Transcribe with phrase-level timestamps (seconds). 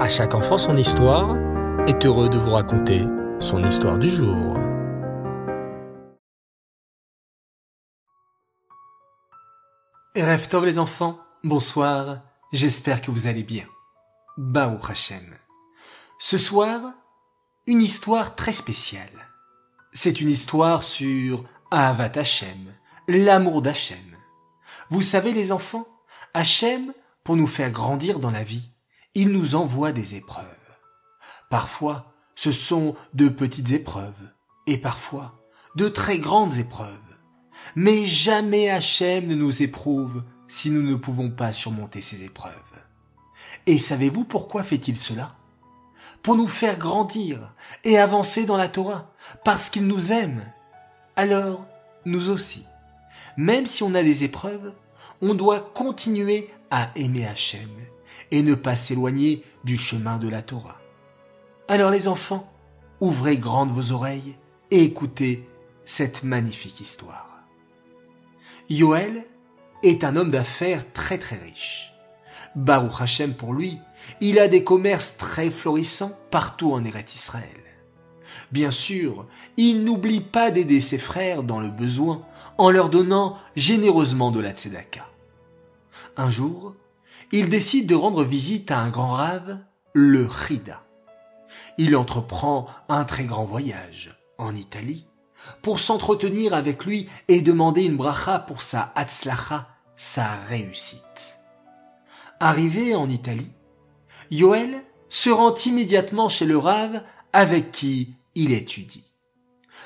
[0.00, 1.36] À chaque enfant son histoire
[1.86, 3.04] est heureux de vous raconter
[3.38, 4.54] son histoire du jour.
[10.16, 13.66] Rêve Tov les enfants, bonsoir, j'espère que vous allez bien.
[14.38, 15.34] Baou Hashem.
[16.18, 16.80] Ce soir,
[17.66, 19.28] une histoire très spéciale.
[19.92, 22.72] C'est une histoire sur Ahavat Hashem,
[23.06, 24.16] l'amour d'Hachem.
[24.88, 25.86] Vous savez les enfants,
[26.32, 28.69] Hachem, pour nous faire grandir dans la vie,
[29.14, 30.44] il nous envoie des épreuves.
[31.48, 34.30] Parfois, ce sont de petites épreuves,
[34.66, 35.34] et parfois,
[35.76, 36.88] de très grandes épreuves.
[37.74, 42.54] Mais jamais Hachem ne nous éprouve si nous ne pouvons pas surmonter ces épreuves.
[43.66, 45.34] Et savez-vous pourquoi fait-il cela?
[46.22, 47.52] Pour nous faire grandir
[47.84, 49.12] et avancer dans la Torah,
[49.44, 50.44] parce qu'il nous aime.
[51.16, 51.66] Alors,
[52.04, 52.64] nous aussi,
[53.36, 54.72] même si on a des épreuves,
[55.20, 57.68] on doit continuer à aimer Hachem
[58.30, 60.80] et ne pas s'éloigner du chemin de la Torah.
[61.68, 62.52] Alors les enfants,
[63.00, 64.36] ouvrez grandes vos oreilles
[64.70, 65.48] et écoutez
[65.84, 67.44] cette magnifique histoire.
[68.68, 69.24] Yoel
[69.82, 71.92] est un homme d'affaires très très riche.
[72.54, 73.78] Baruch Hashem pour lui,
[74.20, 77.46] il a des commerces très florissants partout en Eretz Israël.
[78.52, 82.22] Bien sûr, il n'oublie pas d'aider ses frères dans le besoin
[82.58, 85.06] en leur donnant généreusement de la tzedaka.
[86.16, 86.74] Un jour,
[87.32, 89.58] il décide de rendre visite à un grand rave,
[89.92, 90.82] le Chida.
[91.78, 95.06] Il entreprend un très grand voyage en Italie
[95.62, 101.38] pour s'entretenir avec lui et demander une bracha pour sa hatzlacha, sa réussite.
[102.40, 103.52] Arrivé en Italie,
[104.30, 109.12] Yoel se rend immédiatement chez le rave avec qui il étudie.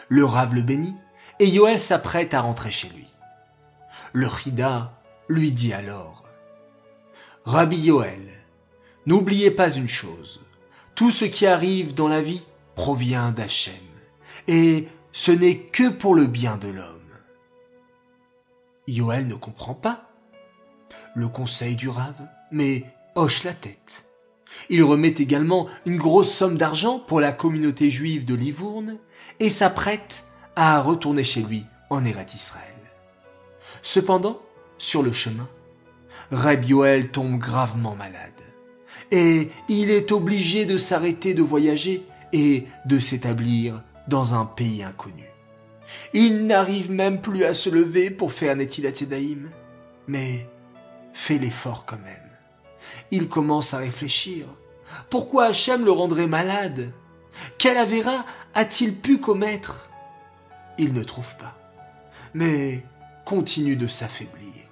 [0.09, 0.97] Le rave le bénit
[1.41, 3.07] et Yoel s'apprête à rentrer chez lui.
[4.13, 6.24] Le Chida lui dit alors
[7.47, 8.27] Rabbi Yoel,
[9.05, 10.41] n'oubliez pas une chose.
[10.95, 13.75] Tout ce qui arrive dans la vie provient d'Hachem.
[14.49, 17.01] Et ce n'est que pour le bien de l'homme.
[18.87, 20.09] Yoel ne comprend pas
[21.15, 24.09] le conseil du rave, mais hoche la tête.
[24.71, 28.99] Il remet également une grosse somme d'argent pour la communauté juive de Livourne
[29.39, 30.25] et s'apprête
[30.57, 32.75] à retourner chez lui en Eretz Israël.
[33.83, 34.41] Cependant,
[34.79, 35.49] sur le chemin,
[36.35, 38.33] Reb Yoel tombe gravement malade.
[39.13, 45.29] Et il est obligé de s'arrêter de voyager et de s'établir dans un pays inconnu.
[46.13, 49.51] Il n'arrive même plus à se lever pour faire Netilat Daïm,
[50.09, 50.49] mais
[51.13, 52.31] fait l'effort quand même.
[53.13, 54.47] Il commence à réfléchir.
[55.11, 56.91] Pourquoi Hachem le rendrait malade?
[57.59, 59.91] Quel avéra a-t-il pu commettre?
[60.79, 61.57] Il ne trouve pas,
[62.33, 62.85] mais
[63.25, 64.64] continue de s'affaiblir.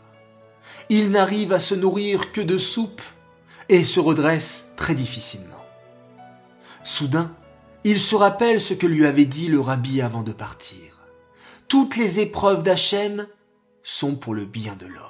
[0.88, 3.02] Il n'arrive à se nourrir que de soupe
[3.68, 5.64] et se redresse très difficilement.
[6.84, 7.34] Soudain,
[7.84, 10.78] il se rappelle ce que lui avait dit le rabbi avant de partir.
[11.68, 13.26] Toutes les épreuves d'Hachem
[13.82, 15.06] sont pour le bien de l'homme.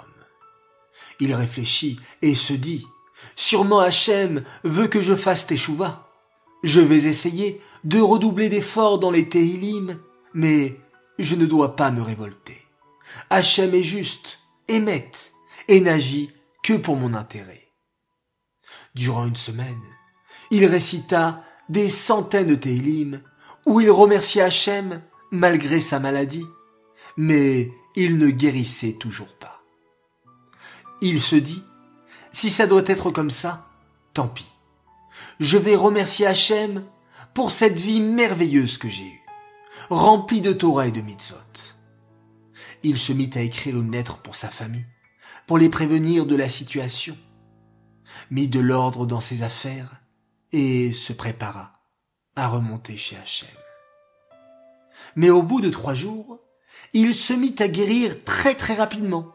[1.21, 2.87] Il réfléchit et se dit,
[3.37, 6.09] sûrement Hachem veut que je fasse teshuva.
[6.63, 9.99] Je vais essayer de redoubler d'efforts dans les Tehilim,
[10.33, 10.81] mais
[11.19, 12.63] je ne dois pas me révolter.
[13.31, 15.32] Hachem est juste, émette,
[15.69, 16.31] et n'agit
[16.63, 17.69] que pour mon intérêt.
[18.95, 19.83] Durant une semaine,
[20.51, 23.23] il récita des centaines de Télim
[23.67, 26.47] où il remerciait Hachem malgré sa maladie,
[27.17, 29.63] mais il ne guérissait toujours pas.
[31.01, 31.63] Il se dit,
[32.33, 33.69] si ça doit être comme ça,
[34.15, 34.47] tant pis.
[35.41, 36.85] Je vais remercier Hachem
[37.35, 39.23] pour cette vie merveilleuse que j'ai eue,
[39.91, 41.39] remplie de Torah et de mitzvot.
[42.83, 44.87] Il se mit à écrire une lettre pour sa famille,
[45.47, 47.17] pour les prévenir de la situation,
[48.31, 50.01] mit de l'ordre dans ses affaires
[50.53, 51.81] et se prépara
[52.37, 53.49] à remonter chez Hachem.
[55.17, 56.39] Mais au bout de trois jours,
[56.93, 59.33] il se mit à guérir très très rapidement.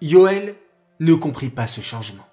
[0.00, 0.54] Yoel
[1.00, 2.26] ne comprit pas ce changement.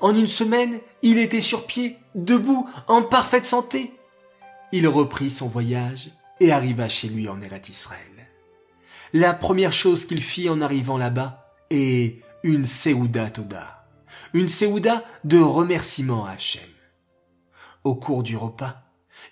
[0.00, 3.92] En une semaine, il était sur pied, debout, en parfaite santé.
[4.72, 6.10] Il reprit son voyage
[6.40, 8.00] et arriva chez lui en Eretz Israël.
[9.12, 13.88] La première chose qu'il fit en arrivant là-bas est une Seouda Toda,
[14.32, 16.62] une Seouda de remerciement à Hachem.
[17.82, 18.84] Au cours du repas,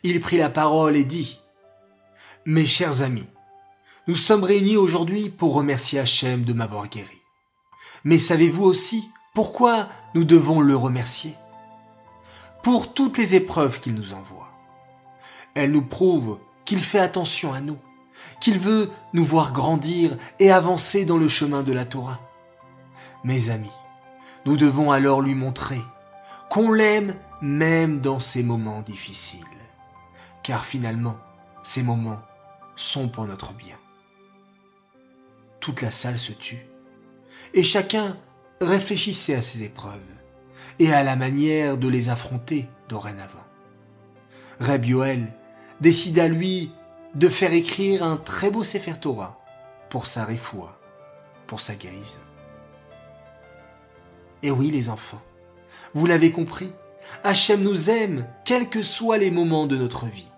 [0.03, 1.41] il prit la parole et dit
[2.45, 3.29] Mes chers amis,
[4.09, 7.23] nous sommes réunis aujourd'hui pour remercier Hachem de m'avoir guéri.
[8.03, 11.35] Mais savez-vous aussi pourquoi nous devons le remercier?
[12.65, 14.51] Pour toutes les épreuves qu'il nous envoie.
[15.55, 17.79] Elle nous prouve qu'il fait attention à nous,
[18.41, 22.19] qu'il veut nous voir grandir et avancer dans le chemin de la Torah.
[23.25, 23.71] Mes amis,
[24.45, 25.81] nous devons alors lui montrer
[26.51, 29.41] qu'on l'aime même dans ces moments difficiles.
[30.43, 31.17] Car finalement,
[31.63, 32.21] ces moments
[32.77, 33.79] sont pour notre bien.
[35.59, 36.67] Toute la salle se tut,
[37.55, 38.19] et chacun
[38.61, 40.01] réfléchissait à ses épreuves
[40.79, 43.45] et à la manière de les affronter dorénavant.
[44.61, 45.33] Reb Yoel
[45.81, 46.73] décida lui
[47.15, 49.41] de faire écrire un très beau Sefer Torah
[49.89, 50.79] pour sa réfoua,
[51.47, 52.21] pour sa guérison.
[54.45, 55.23] Et oui les enfants,
[55.95, 56.71] vous l'avez compris,
[57.23, 60.29] Hachem nous aime quels que soient les moments de notre vie,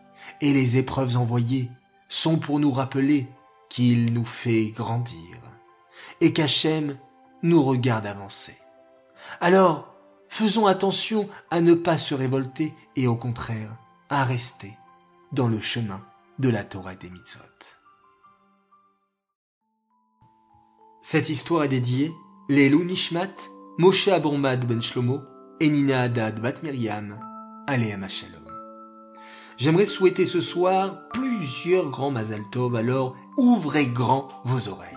[0.40, 1.68] et les épreuves envoyées
[2.08, 3.26] sont pour nous rappeler
[3.68, 5.36] qu'il nous fait grandir,
[6.20, 6.96] et qu'Hachem
[7.42, 8.56] nous regarde avancer.
[9.40, 9.92] Alors,
[10.28, 13.76] faisons attention à ne pas se révolter et au contraire,
[14.08, 14.72] à rester
[15.32, 16.00] dans le chemin
[16.38, 17.42] de la Torah des mitzvot.
[21.02, 22.12] Cette histoire est dédiée
[22.48, 23.34] les Nishmat,
[23.78, 25.20] Moshe Abomad ben Shlomo
[25.60, 27.20] et Nina Haddad bat Miriam,
[27.66, 28.40] Aléa Shalom.
[29.58, 34.96] J'aimerais souhaiter ce soir plusieurs grands Mazal Tov, alors ouvrez grand vos oreilles.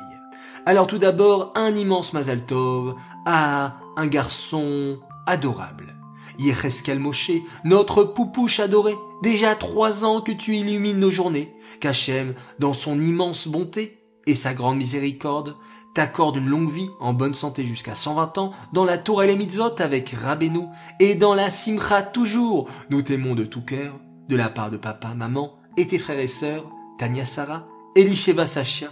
[0.66, 2.96] Alors tout d'abord, un immense Mazal Tov
[3.26, 5.98] à un garçon adorable.
[6.38, 7.32] Yecheskel Moshe,
[7.66, 13.50] notre poupouche adoré, déjà trois ans que tu illumines nos journées, qu'Hachem, dans son immense
[13.50, 15.58] bonté et sa grande miséricorde,
[15.94, 19.82] t'accorde une longue vie en bonne santé jusqu'à 120 ans dans la tour et Mitzvot
[19.82, 20.68] avec Rabbeinu
[21.00, 22.70] et dans la Simcha toujours.
[22.90, 26.28] Nous t'aimons de tout cœur, de la part de papa, maman et tes frères et
[26.28, 27.66] sœurs, Tania Sarah,
[27.96, 28.90] Elisheva Sachia,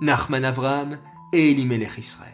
[0.00, 0.98] Nachman Avram
[1.32, 2.30] et Elimelech Israël.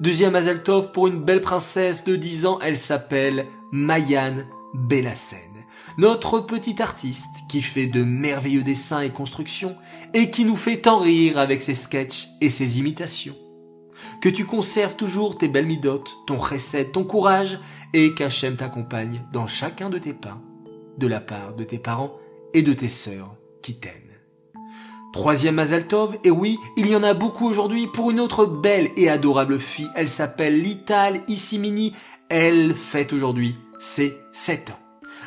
[0.00, 4.38] Deuxième Azaltov pour une belle princesse de 10 ans, elle s'appelle Mayan
[4.74, 5.53] Belassen.
[5.96, 9.76] Notre petit artiste qui fait de merveilleux dessins et constructions
[10.12, 13.36] et qui nous fait tant rire avec ses sketchs et ses imitations.
[14.20, 17.60] Que tu conserves toujours tes belles midotes, ton recette, ton courage
[17.92, 20.40] et qu'Hachem t'accompagne dans chacun de tes pas,
[20.98, 22.18] de la part de tes parents
[22.54, 24.00] et de tes sœurs qui t'aiment.
[25.12, 29.08] Troisième Mazaltov, et oui, il y en a beaucoup aujourd'hui pour une autre belle et
[29.08, 29.88] adorable fille.
[29.94, 31.94] Elle s'appelle Lital Issimini.
[32.28, 34.83] Elle fête aujourd'hui ses 7 ans.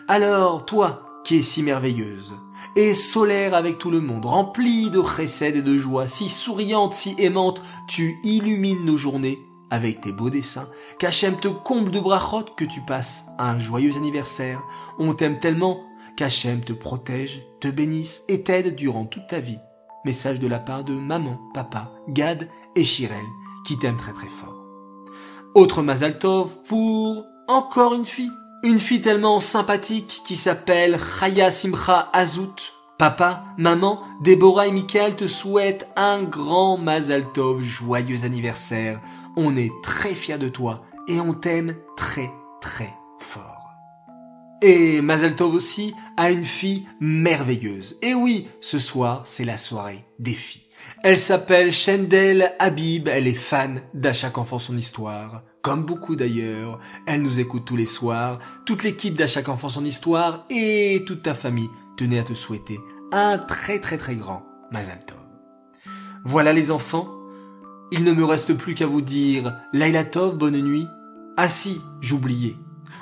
[0.10, 2.34] Alors, toi, qui es si merveilleuse,
[2.78, 7.14] et solaire avec tout le monde, remplie de chesed et de joie, si souriante, si
[7.18, 9.38] aimante, tu illumines nos journées
[9.70, 14.64] avec tes beaux dessins, qu'Hachem te comble de brachot, que tu passes un joyeux anniversaire.
[14.98, 15.84] On t'aime tellement
[16.16, 19.60] qu'Hachem te protège, te bénisse et t'aide durant toute ta vie.
[20.06, 23.26] Message de la part de maman, papa, Gad et Shirel,
[23.66, 24.64] qui t'aiment très très fort.
[25.54, 28.32] Autre Mazaltov pour encore une fille.
[28.64, 32.74] Une fille tellement sympathique qui s'appelle Chaya Simcha Azout.
[32.98, 39.00] Papa, maman, Déborah et Michael te souhaitent un grand Mazaltov, joyeux anniversaire.
[39.36, 42.90] On est très fiers de toi et on t'aime très très
[44.62, 47.98] et Mazeltov aussi a une fille merveilleuse.
[48.02, 50.67] Et oui, ce soir, c'est la soirée des filles.
[51.04, 55.44] Elle s'appelle Shendel Habib, elle est fan d'À chaque enfant son histoire.
[55.62, 58.40] Comme beaucoup d'ailleurs, elle nous écoute tous les soirs.
[58.66, 62.80] Toute l'équipe d'À enfant son histoire et toute ta famille tenait à te souhaiter
[63.12, 65.18] un très très très grand Mazaltov.
[66.26, 67.08] Voilà les enfants,
[67.92, 70.88] il ne me reste plus qu'à vous dire Lailatov, bonne nuit.
[71.38, 72.56] Ah si, j'oubliais.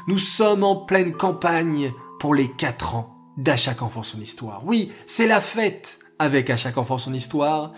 [0.07, 4.65] Nous sommes en pleine campagne pour les quatre ans d'À enfant son histoire.
[4.65, 7.71] Oui, c'est la fête avec À chaque enfant son histoire.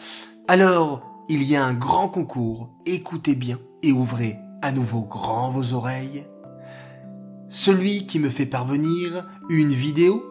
[0.48, 2.70] Alors, il y a un grand concours.
[2.86, 6.26] Écoutez bien et ouvrez à nouveau grand vos oreilles.
[7.50, 10.24] Celui qui me fait parvenir une vidéo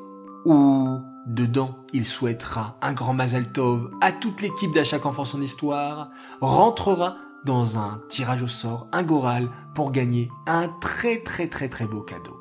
[0.45, 5.43] où dedans il souhaitera un grand Mazel Tov à toute l'équipe d'À chaque enfant son
[5.43, 6.11] histoire
[6.41, 11.87] rentrera dans un tirage au sort, un goral, pour gagner un très très très très
[11.87, 12.37] beau cadeau.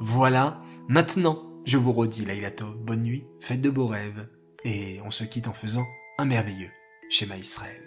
[0.00, 4.28] Voilà, maintenant, je vous redis Laïlatov, bonne nuit, faites de beaux rêves,
[4.66, 5.86] et on se quitte en faisant
[6.18, 6.72] un merveilleux
[7.08, 7.85] schéma Israël.